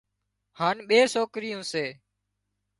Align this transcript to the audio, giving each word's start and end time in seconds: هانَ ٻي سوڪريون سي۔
هانَ 0.59 0.75
ٻي 0.87 0.99
سوڪريون 1.13 1.61
سي۔ 1.71 1.85